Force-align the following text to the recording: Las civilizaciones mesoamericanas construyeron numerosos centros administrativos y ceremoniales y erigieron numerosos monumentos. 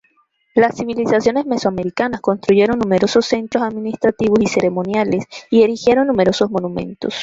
Las 0.55 0.77
civilizaciones 0.77 1.45
mesoamericanas 1.45 2.21
construyeron 2.21 2.79
numerosos 2.79 3.23
centros 3.23 3.63
administrativos 3.63 4.39
y 4.41 4.47
ceremoniales 4.47 5.25
y 5.51 5.61
erigieron 5.61 6.07
numerosos 6.07 6.49
monumentos. 6.49 7.13